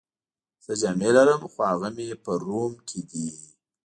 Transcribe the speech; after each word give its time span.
زه 0.65 0.73
جامې 0.81 1.09
لرم، 1.15 1.41
خو 1.53 1.59
هغه 1.71 1.89
مې 1.95 2.07
په 2.23 2.31
روم 2.45 2.73
کي 2.87 2.99
دي. 3.09 3.29